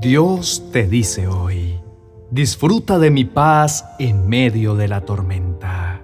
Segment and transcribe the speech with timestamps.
[0.00, 1.80] Dios te dice hoy,
[2.30, 6.02] disfruta de mi paz en medio de la tormenta.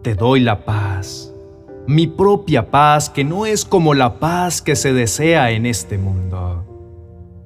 [0.00, 1.30] Te doy la paz,
[1.86, 6.64] mi propia paz que no es como la paz que se desea en este mundo.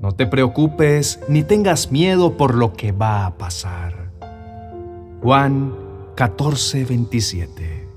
[0.00, 4.12] No te preocupes ni tengas miedo por lo que va a pasar.
[5.20, 5.74] Juan
[6.14, 7.88] 14:27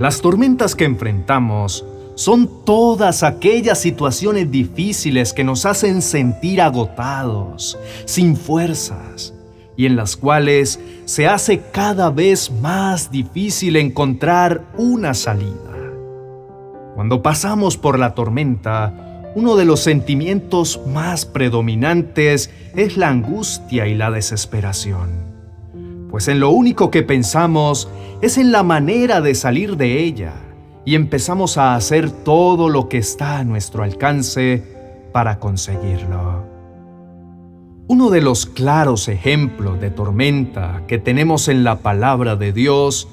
[0.00, 1.86] Las tormentas que enfrentamos
[2.20, 9.32] son todas aquellas situaciones difíciles que nos hacen sentir agotados, sin fuerzas,
[9.74, 15.72] y en las cuales se hace cada vez más difícil encontrar una salida.
[16.94, 23.94] Cuando pasamos por la tormenta, uno de los sentimientos más predominantes es la angustia y
[23.94, 25.08] la desesperación,
[26.10, 27.88] pues en lo único que pensamos
[28.20, 30.34] es en la manera de salir de ella
[30.84, 34.62] y empezamos a hacer todo lo que está a nuestro alcance
[35.12, 36.44] para conseguirlo.
[37.86, 43.08] Uno de los claros ejemplos de tormenta que tenemos en la palabra de Dios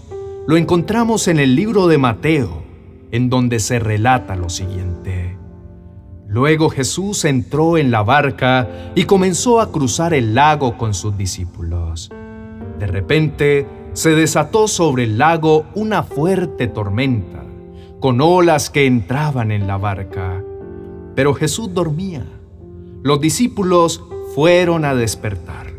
[0.48, 2.64] lo encontramos en el libro de Mateo,
[3.12, 5.38] en donde se relata lo siguiente.
[6.28, 12.12] Luego Jesús entró en la barca y comenzó a cruzar el lago con sus discípulos.
[12.80, 17.47] De repente se desató sobre el lago una fuerte tormenta
[18.00, 20.44] con olas que entraban en la barca.
[21.16, 22.26] Pero Jesús dormía.
[23.04, 24.04] Los discípulos
[24.36, 25.78] fueron a despertarlo.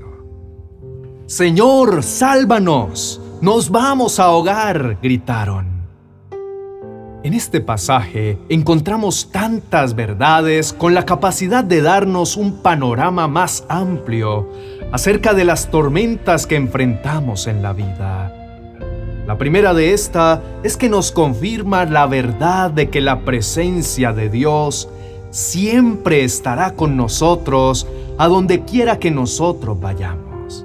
[1.27, 5.79] Señor, sálvanos, nos vamos a ahogar, gritaron.
[7.23, 14.49] En este pasaje encontramos tantas verdades con la capacidad de darnos un panorama más amplio
[14.93, 18.38] acerca de las tormentas que enfrentamos en la vida.
[19.29, 24.31] La primera de esta es que nos confirma la verdad de que la presencia de
[24.31, 24.89] Dios
[25.29, 30.65] siempre estará con nosotros a donde quiera que nosotros vayamos.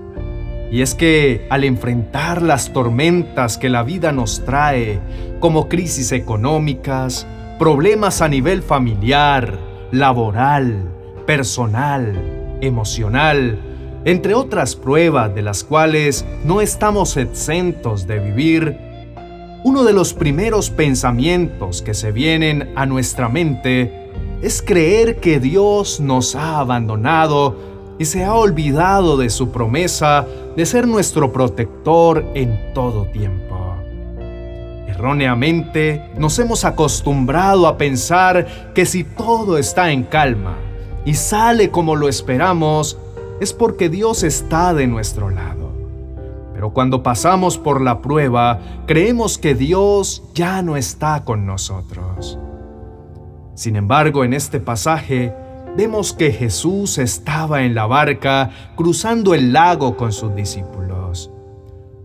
[0.71, 5.01] Y es que al enfrentar las tormentas que la vida nos trae,
[5.41, 7.27] como crisis económicas,
[7.59, 9.59] problemas a nivel familiar,
[9.91, 10.89] laboral,
[11.25, 13.59] personal, emocional,
[14.05, 18.77] entre otras pruebas de las cuales no estamos exentos de vivir,
[19.63, 24.09] uno de los primeros pensamientos que se vienen a nuestra mente
[24.41, 27.55] es creer que Dios nos ha abandonado
[27.97, 30.27] y se ha olvidado de su promesa
[30.57, 33.75] de ser nuestro protector en todo tiempo.
[34.87, 40.57] Erróneamente nos hemos acostumbrado a pensar que si todo está en calma
[41.05, 42.97] y sale como lo esperamos,
[43.43, 45.73] es porque Dios está de nuestro lado.
[46.53, 52.39] Pero cuando pasamos por la prueba, creemos que Dios ya no está con nosotros.
[53.53, 55.35] Sin embargo, en este pasaje
[55.75, 61.29] vemos que Jesús estaba en la barca cruzando el lago con sus discípulos.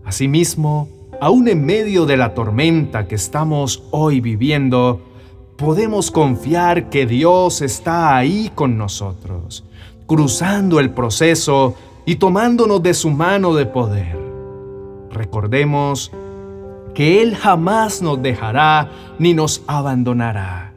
[0.03, 0.89] Asimismo,
[1.21, 5.01] aún en medio de la tormenta que estamos hoy viviendo,
[5.55, 9.63] podemos confiar que Dios está ahí con nosotros
[10.09, 14.17] cruzando el proceso y tomándonos de su mano de poder.
[15.11, 16.11] Recordemos
[16.95, 18.89] que Él jamás nos dejará
[19.19, 20.73] ni nos abandonará.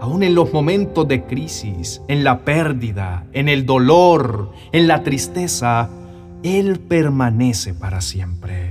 [0.00, 5.90] Aún en los momentos de crisis, en la pérdida, en el dolor, en la tristeza,
[6.42, 8.61] Él permanece para siempre.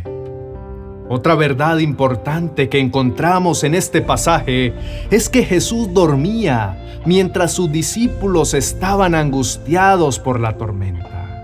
[1.14, 4.74] Otra verdad importante que encontramos en este pasaje
[5.10, 11.44] es que Jesús dormía mientras sus discípulos estaban angustiados por la tormenta.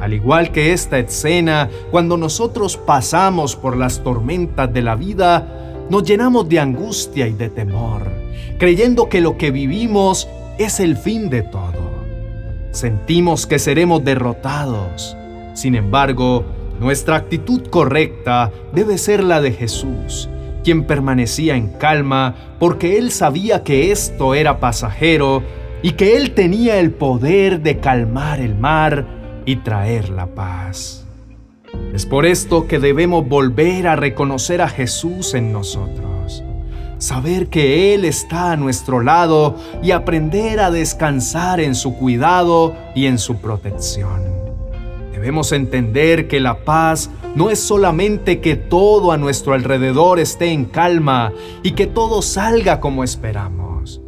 [0.00, 5.46] Al igual que esta escena, cuando nosotros pasamos por las tormentas de la vida,
[5.90, 8.10] nos llenamos de angustia y de temor,
[8.58, 10.26] creyendo que lo que vivimos
[10.56, 12.00] es el fin de todo.
[12.70, 15.18] Sentimos que seremos derrotados.
[15.52, 16.46] Sin embargo,
[16.80, 20.28] nuestra actitud correcta debe ser la de Jesús,
[20.64, 25.42] quien permanecía en calma porque él sabía que esto era pasajero
[25.82, 29.06] y que él tenía el poder de calmar el mar
[29.44, 31.06] y traer la paz.
[31.94, 36.42] Es por esto que debemos volver a reconocer a Jesús en nosotros,
[36.98, 43.06] saber que Él está a nuestro lado y aprender a descansar en su cuidado y
[43.06, 44.49] en su protección.
[45.12, 50.64] Debemos entender que la paz no es solamente que todo a nuestro alrededor esté en
[50.64, 54.00] calma y que todo salga como esperamos.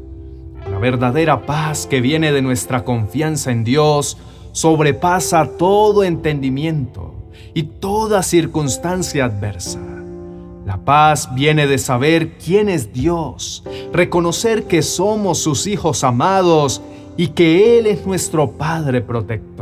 [0.70, 4.18] La verdadera paz que viene de nuestra confianza en Dios
[4.52, 7.14] sobrepasa todo entendimiento
[7.54, 9.80] y toda circunstancia adversa.
[10.64, 16.80] La paz viene de saber quién es Dios, reconocer que somos sus hijos amados
[17.16, 19.61] y que Él es nuestro Padre protector.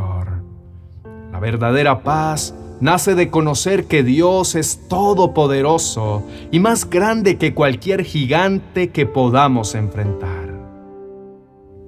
[1.41, 8.91] Verdadera paz nace de conocer que Dios es todopoderoso y más grande que cualquier gigante
[8.91, 10.51] que podamos enfrentar.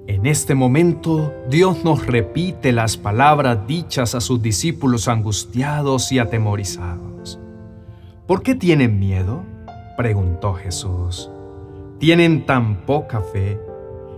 [0.08, 7.38] En este momento, Dios nos repite las palabras dichas a sus discípulos angustiados y atemorizados.
[8.26, 9.44] ¿Por qué tienen miedo?
[9.96, 11.30] preguntó Jesús.
[12.00, 13.60] ¿Tienen tan poca fe?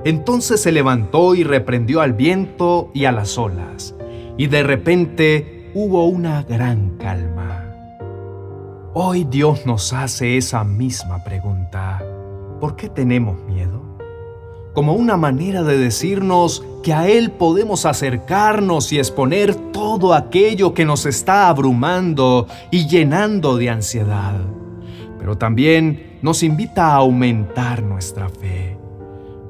[0.04, 3.94] Entonces se levantó y reprendió al viento y a las olas,
[4.36, 7.64] y de repente hubo una gran calma.
[8.94, 12.02] Hoy Dios nos hace esa misma pregunta.
[12.60, 13.82] ¿Por qué tenemos miedo?
[14.74, 20.84] Como una manera de decirnos que a Él podemos acercarnos y exponer todo aquello que
[20.84, 24.38] nos está abrumando y llenando de ansiedad.
[25.18, 28.76] Pero también nos invita a aumentar nuestra fe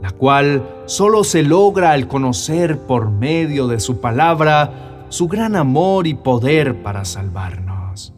[0.07, 6.07] la cual solo se logra al conocer por medio de su palabra su gran amor
[6.07, 8.15] y poder para salvarnos.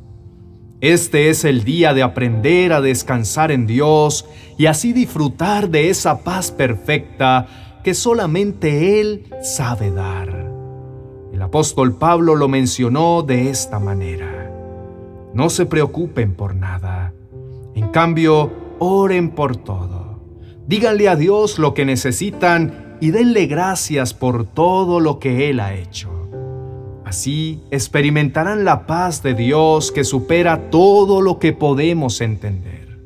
[0.82, 4.26] Este es el día de aprender a descansar en Dios
[4.58, 7.46] y así disfrutar de esa paz perfecta
[7.82, 10.28] que solamente Él sabe dar.
[11.32, 14.52] El apóstol Pablo lo mencionó de esta manera.
[15.32, 17.14] No se preocupen por nada.
[17.74, 19.97] En cambio, oren por todo
[20.68, 25.72] Díganle a Dios lo que necesitan y denle gracias por todo lo que Él ha
[25.72, 26.10] hecho.
[27.06, 32.98] Así experimentarán la paz de Dios que supera todo lo que podemos entender.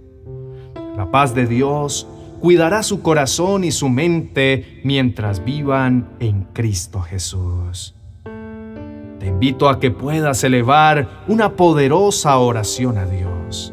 [0.96, 2.08] La paz de Dios
[2.40, 7.94] cuidará su corazón y su mente mientras vivan en Cristo Jesús.
[9.20, 13.71] Te invito a que puedas elevar una poderosa oración a Dios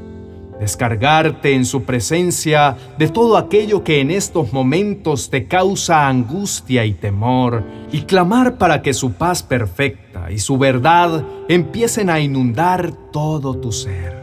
[0.69, 6.93] descargarte en su presencia de todo aquello que en estos momentos te causa angustia y
[6.93, 13.57] temor, y clamar para que su paz perfecta y su verdad empiecen a inundar todo
[13.57, 14.19] tu ser.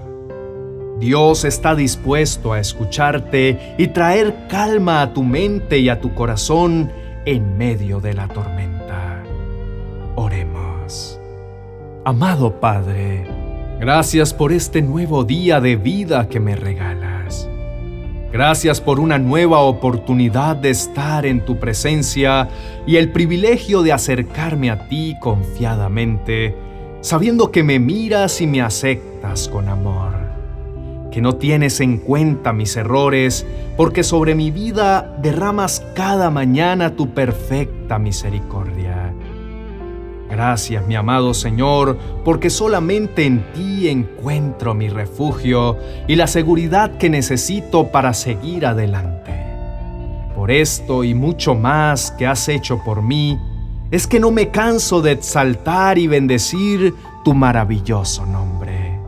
[1.00, 6.92] Dios está dispuesto a escucharte y traer calma a tu mente y a tu corazón
[7.25, 9.25] en medio de la tormenta.
[10.14, 11.19] Oremos.
[12.04, 13.26] Amado Padre,
[13.78, 17.46] Gracias por este nuevo día de vida que me regalas.
[18.32, 22.49] Gracias por una nueva oportunidad de estar en tu presencia
[22.87, 26.56] y el privilegio de acercarme a ti confiadamente,
[27.02, 30.14] sabiendo que me miras y me aceptas con amor,
[31.11, 33.46] que no tienes en cuenta mis errores,
[33.76, 38.95] porque sobre mi vida derramas cada mañana tu perfecta misericordia
[40.28, 45.76] Gracias, mi amado Señor, porque solamente en ti encuentro mi refugio
[46.08, 49.32] y la seguridad que necesito para seguir adelante.
[50.34, 53.38] Por esto y mucho más que has hecho por mí,
[53.90, 56.93] es que no me canso de exaltar y bendecir
[57.25, 58.99] tu maravilloso nombre.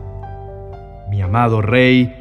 [1.09, 2.15] Mi amado Rey,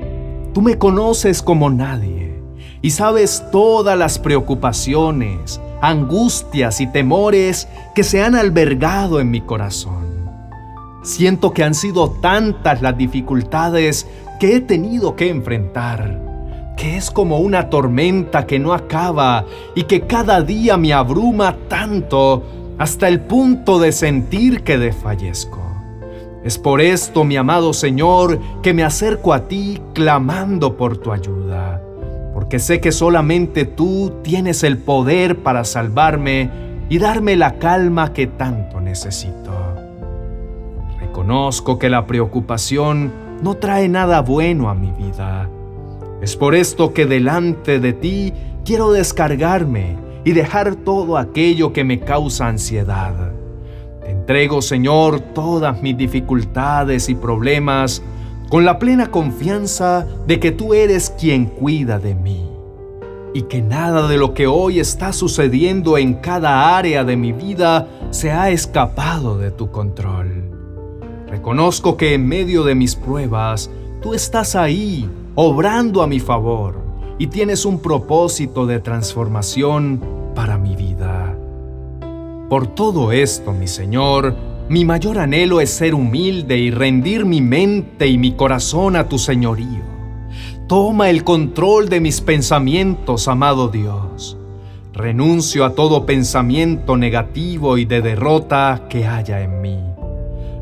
[0.52, 2.42] tú me conoces como nadie
[2.82, 10.08] y sabes todas las preocupaciones, angustias y temores que se han albergado en mi corazón.
[11.02, 14.06] Siento que han sido tantas las dificultades
[14.40, 16.20] que he tenido que enfrentar,
[16.76, 19.44] que es como una tormenta que no acaba
[19.74, 22.44] y que cada día me abruma tanto
[22.78, 25.58] hasta el punto de sentir que desfallezco.
[26.44, 31.47] Es por esto, mi amado Señor, que me acerco a ti clamando por tu ayuda
[32.48, 36.48] porque sé que solamente tú tienes el poder para salvarme
[36.88, 39.52] y darme la calma que tanto necesito.
[40.98, 43.12] Reconozco que la preocupación
[43.42, 45.50] no trae nada bueno a mi vida.
[46.22, 48.32] Es por esto que delante de ti
[48.64, 53.30] quiero descargarme y dejar todo aquello que me causa ansiedad.
[54.00, 58.02] Te entrego, Señor, todas mis dificultades y problemas
[58.48, 62.48] con la plena confianza de que tú eres quien cuida de mí
[63.34, 67.86] y que nada de lo que hoy está sucediendo en cada área de mi vida
[68.10, 70.44] se ha escapado de tu control.
[71.28, 76.76] Reconozco que en medio de mis pruebas tú estás ahí, obrando a mi favor,
[77.18, 80.00] y tienes un propósito de transformación
[80.34, 81.36] para mi vida.
[82.48, 84.34] Por todo esto, mi Señor,
[84.68, 89.18] mi mayor anhelo es ser humilde y rendir mi mente y mi corazón a tu
[89.18, 89.82] señorío.
[90.66, 94.36] Toma el control de mis pensamientos, amado Dios.
[94.92, 99.78] Renuncio a todo pensamiento negativo y de derrota que haya en mí.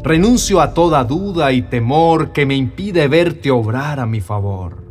[0.05, 4.86] Renuncio a toda duda y temor que me impide verte obrar a mi favor.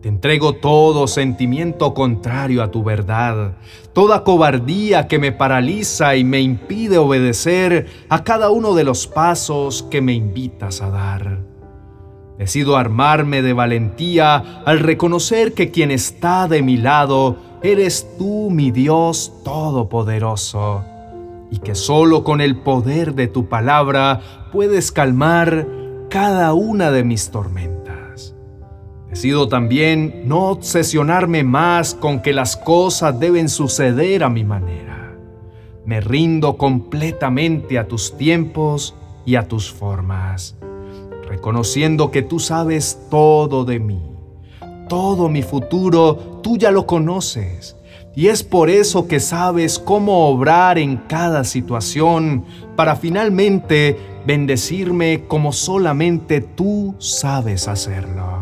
[0.00, 3.54] Te entrego todo sentimiento contrario a tu verdad,
[3.92, 9.82] toda cobardía que me paraliza y me impide obedecer a cada uno de los pasos
[9.90, 11.40] que me invitas a dar.
[12.38, 18.70] Decido armarme de valentía al reconocer que quien está de mi lado eres tú, mi
[18.70, 20.84] Dios Todopoderoso,
[21.50, 24.20] y que solo con el poder de tu palabra
[24.52, 25.66] puedes calmar
[26.08, 27.77] cada una de mis tormentas.
[29.18, 35.12] Decido también no obsesionarme más con que las cosas deben suceder a mi manera.
[35.84, 38.94] Me rindo completamente a tus tiempos
[39.26, 40.54] y a tus formas
[41.28, 44.00] reconociendo que tú sabes todo de mí.
[44.88, 47.74] Todo mi futuro tú ya lo conoces.
[48.14, 52.44] Y es por eso que sabes cómo obrar en cada situación
[52.76, 58.37] para finalmente bendecirme como solamente tú sabes hacerlo.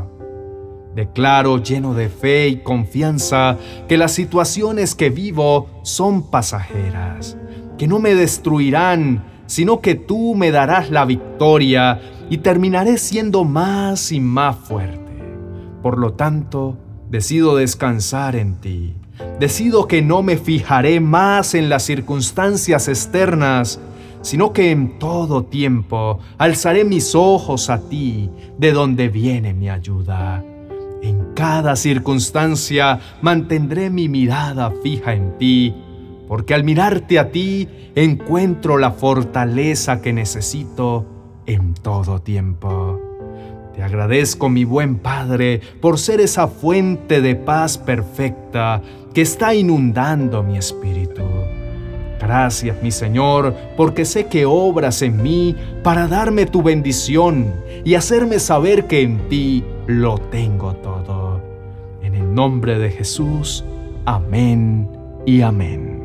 [0.97, 7.37] Declaro lleno de fe y confianza que las situaciones que vivo son pasajeras,
[7.77, 12.01] que no me destruirán, sino que tú me darás la victoria
[12.31, 15.13] y terminaré siendo más y más fuerte.
[15.83, 16.79] Por lo tanto,
[17.11, 18.95] decido descansar en ti.
[19.39, 23.81] Decido que no me fijaré más en las circunstancias externas,
[24.23, 30.43] sino que en todo tiempo alzaré mis ojos a ti, de donde viene mi ayuda.
[31.37, 35.75] Cada circunstancia mantendré mi mirada fija en ti,
[36.27, 41.05] porque al mirarte a ti encuentro la fortaleza que necesito
[41.45, 42.99] en todo tiempo.
[43.75, 48.81] Te agradezco, mi buen Padre, por ser esa fuente de paz perfecta
[49.13, 51.21] que está inundando mi espíritu.
[52.19, 57.53] Gracias, mi Señor, porque sé que obras en mí para darme tu bendición
[57.85, 61.16] y hacerme saber que en ti lo tengo todo.
[62.37, 63.65] Nombre de Jesús,
[64.05, 64.91] amén
[65.25, 65.96] y amén.